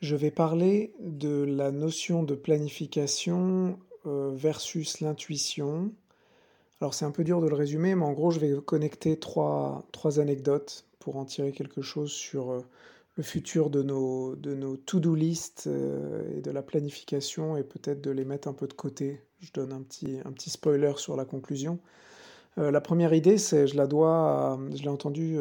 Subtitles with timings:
[0.00, 5.90] Je vais parler de la notion de planification euh, versus l'intuition.
[6.82, 9.86] Alors c'est un peu dur de le résumer, mais en gros je vais connecter trois,
[9.92, 12.60] trois anecdotes pour en tirer quelque chose sur euh,
[13.14, 18.02] le futur de nos, de nos to-do list euh, et de la planification et peut-être
[18.02, 19.22] de les mettre un peu de côté.
[19.40, 21.78] Je donne un petit, un petit spoiler sur la conclusion.
[22.56, 25.38] la première idée, c'est, je la dois, je l'ai entendu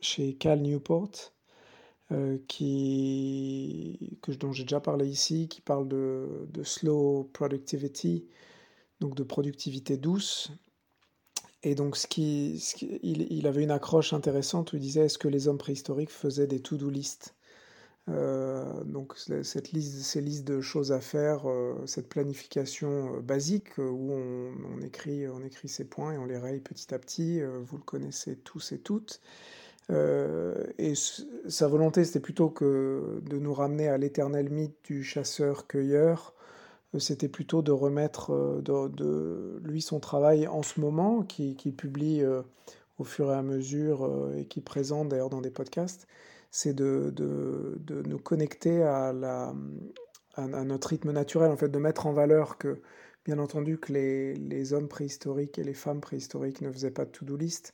[0.00, 1.31] chez Cal Newport,
[2.12, 8.26] euh, qui, dont j'ai déjà parlé ici, qui parle de, slow productivity,
[9.00, 10.52] donc de productivité douce.
[11.64, 12.56] Et donc, ce qui,
[13.02, 16.60] il, avait une accroche intéressante où il disait est-ce que les hommes préhistoriques faisaient des
[16.60, 17.34] to-do list?
[18.08, 23.78] Euh, donc cette liste, ces listes de choses à faire, euh, cette planification euh, basique
[23.78, 27.76] où on, écrit, on écrit ses points et on les raye petit à petit, vous
[27.76, 29.20] le connaissez tous et toutes.
[29.90, 30.94] Euh, et
[31.48, 36.34] sa volonté, c'était plutôt que de nous ramener à l'éternel mythe du chasseur-cueilleur.
[36.94, 42.22] Euh, c'était plutôt de remettre euh, de, lui son travail en ce moment, qui, publie
[42.98, 46.06] au fur et à mesure et qui présente d'ailleurs dans des podcasts.
[46.50, 49.54] C'est de, de, de, nous connecter à, la,
[50.34, 52.80] à, notre rythme naturel, en fait, de mettre en valeur que,
[53.24, 57.10] bien entendu, que les, les hommes préhistoriques et les femmes préhistoriques ne faisaient pas de
[57.10, 57.72] to-do list,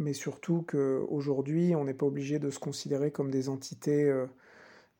[0.00, 4.26] mais surtout qu'aujourd'hui, on n'est pas obligé de se considérer comme des entités, euh,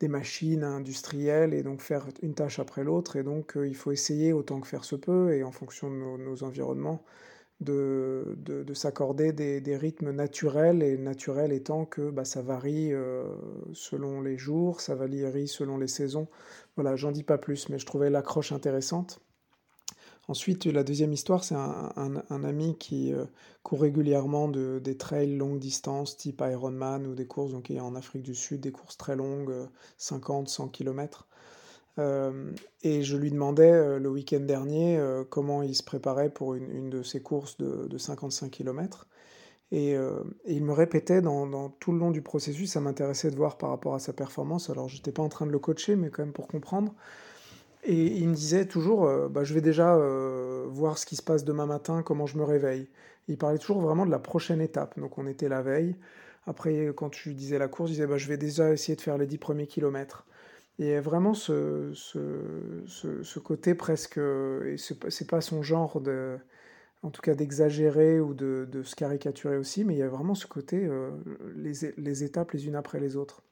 [0.00, 3.92] des machines industrielles, et donc faire une tâche après l'autre, et donc euh, il faut
[3.92, 7.02] essayer autant que faire se peut, et en fonction de nos, environnements,
[7.60, 12.92] de, de, de s'accorder des, des, rythmes naturels, et naturels étant que bah, ça varie
[12.92, 13.24] euh,
[13.72, 16.28] selon les jours, ça varie selon les saisons.
[16.76, 19.20] Voilà, j'en dis pas plus, mais je trouvais l'accroche intéressante.
[20.30, 23.24] Ensuite, la deuxième histoire, c'est un, ami qui euh,
[23.64, 27.80] court régulièrement de, des trails longue distance, type Ironman ou des courses, donc il est
[27.80, 29.52] en Afrique du Sud, des courses très longues,
[29.98, 31.26] 50, 100 km.
[31.98, 36.90] Et je lui demandais euh, le week-end dernier euh, comment il se préparait pour une,
[36.90, 39.08] de ses courses de, de 55 km.
[39.72, 39.96] Et,
[40.46, 43.96] il me répétait dans, tout le long du processus, ça m'intéressait de voir par rapport
[43.96, 44.70] à sa performance.
[44.70, 46.94] Alors, je n'étais pas en train de le coacher, mais quand même pour comprendre.
[47.84, 51.22] Et il me disait toujours, euh, bah, je vais déjà euh, voir ce qui se
[51.22, 52.88] passe demain matin, comment je me réveille.
[53.28, 54.98] il parlait toujours vraiment de la prochaine étape.
[54.98, 55.96] Donc on était la veille.
[56.46, 59.18] Après, quand tu disais la course, il disait, bah, je vais déjà essayer de faire
[59.18, 60.26] les 10 premiers kilomètres.
[60.78, 62.18] Et vraiment ce, ce,
[62.86, 66.00] ce, ce côté presque, et c'est pas son genre
[67.02, 70.46] en tout cas d'exagérer ou de, se caricaturer aussi, mais il y a vraiment ce
[70.46, 71.10] côté, euh,
[71.56, 73.42] les, étapes les unes après les autres.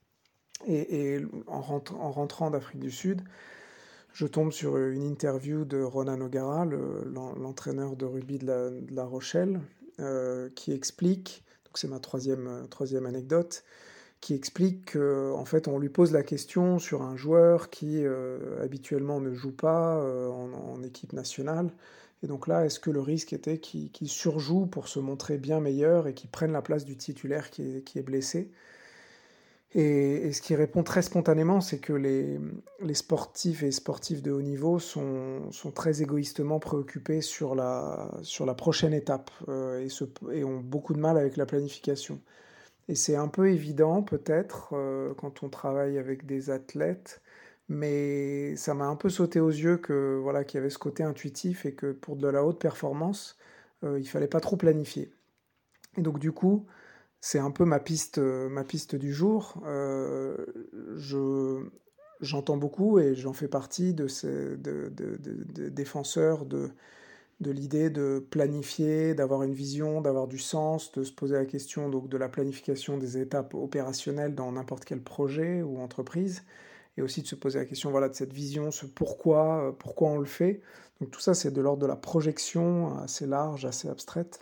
[0.67, 3.23] Et, en rentrant d'Afrique du Sud,
[4.13, 9.61] je tombe sur une interview de Ronan O'Gara, l'entraîneur de rugby de la, Rochelle,
[10.01, 13.65] euh, qui explique, donc c'est ma troisième, troisième anecdote,
[14.21, 18.63] qui explique qu'en en fait on lui pose la question sur un joueur qui euh,
[18.63, 21.71] habituellement ne joue pas euh, en, équipe nationale.
[22.25, 25.61] Et donc là, est-ce que le risque était qu'il qu surjoue pour se montrer bien
[25.61, 28.51] meilleur et qu'il prenne la place du titulaire qui est blessé?
[29.75, 32.39] Et, ce qui répond très spontanément, c'est que les,
[32.95, 38.11] sportifs et sportifs de haut niveau sont, très égoïstement préoccupés sur la,
[38.57, 39.87] prochaine étape euh,
[40.33, 42.21] et, ont beaucoup de mal avec la planification.
[42.89, 47.21] Et c'est un peu évident peut-être euh, quand on travaille avec des athlètes,
[47.69, 51.03] mais ça m'a un peu sauté aux yeux que voilà qu'il y avait ce côté
[51.03, 53.37] intuitif et que pour de la haute performance,
[53.85, 55.11] euh, il fallait pas trop planifier.
[55.99, 56.67] Et donc du coup,
[57.21, 59.61] c'est un peu ma piste, ma piste du jour.
[59.67, 60.37] Euh,
[60.97, 61.65] je,
[62.21, 66.71] j'entends beaucoup et j'en fais partie de ces défenseurs de,
[67.41, 71.89] de l'idée de planifier, d'avoir une vision, d'avoir du sens, de se poser la question
[71.89, 76.45] donc de la planification des étapes opérationnelles dans n'importe quel projet ou entreprise,
[76.97, 80.19] et aussi de se poser la question voilà de cette vision, ce pourquoi, pourquoi on
[80.19, 80.61] le fait.
[81.01, 84.41] Donc tout ça c'est de l'ordre de la projection assez large, assez abstraite.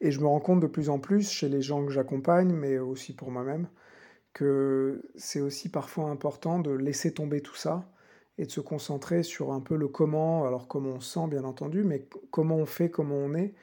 [0.00, 2.78] Et je me rends compte de plus en plus chez les gens que j'accompagne, mais
[2.78, 3.68] aussi pour moi-même,
[4.32, 7.90] que c'est aussi parfois important de laisser tomber tout ça
[8.38, 11.82] et de se concentrer sur un peu le comment, alors comment on sent bien entendu,
[11.84, 13.54] mais comment on fait, comment on est.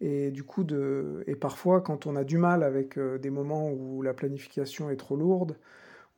[0.00, 1.22] Et du coup, de...
[1.26, 4.96] et parfois quand on a du mal avec euh, des moments où la planification est
[4.96, 5.56] trop lourde,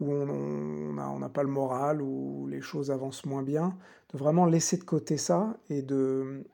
[0.01, 3.77] où on n'a on pas le moral, où les choses avancent moins bien,
[4.13, 6.45] de vraiment laisser de côté ça et de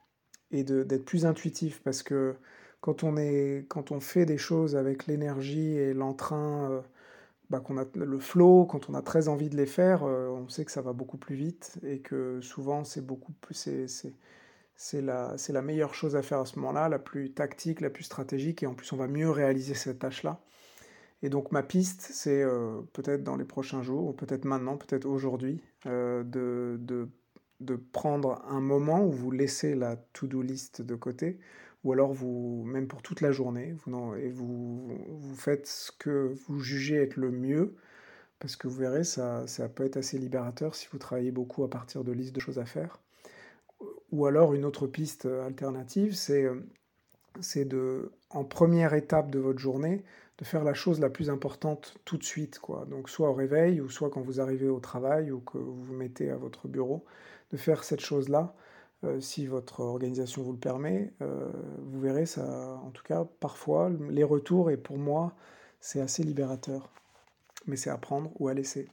[0.51, 2.37] et d'être plus intuitif parce que
[2.83, 6.81] quand on, est, quand on fait des choses avec l'énergie et l'entrain, euh,
[7.49, 10.49] bah, qu'on a le flow, quand on a très envie de les faire, euh, on
[10.49, 13.87] sait que ça va beaucoup plus vite et que souvent c'est beaucoup plus c'est,
[14.75, 17.89] c'est, la, c'est la meilleure chose à faire à ce moment-là, la plus tactique, la
[17.89, 20.41] plus stratégique et en plus on va mieux réaliser cette tâche-là.
[21.23, 25.63] Et donc ma piste, c'est euh, peut-être dans les prochains jours, peut-être maintenant, peut-être aujourd'hui,
[25.85, 27.09] de, de,
[27.61, 31.39] de, prendre un moment où vous laissez la to-do list de côté,
[31.85, 36.35] ou alors vous, même pour toute la journée, vous, et vous, vous faites ce que
[36.47, 37.75] vous jugez être le mieux,
[38.39, 41.71] parce que vous verrez, ça, ça peut être assez libérateur si vous travaillez beaucoup à
[41.71, 43.01] partir de listes de choses à faire.
[44.13, 46.47] Ou alors une autre piste alternative, c'est
[47.41, 50.05] c'est de, en première étape de votre journée,
[50.39, 52.87] de faire la chose la plus importante tout de suite, quoi.
[52.91, 55.95] Donc soit au réveil, ou soit quand vous arrivez au travail, ou que vous vous
[55.95, 57.05] mettez à votre bureau,
[57.51, 58.55] de faire cette chose-là,
[59.05, 61.13] euh, si votre organisation vous le permet.
[61.23, 65.35] Euh, vous verrez, ça, en tout cas, parfois, les retours, et pour moi,
[65.81, 66.89] c'est assez libérateur.
[67.67, 68.89] Mais c'est à prendre ou à laisser.